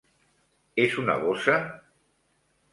És 0.85 0.97
una 1.03 1.19
bossa? 1.27 1.61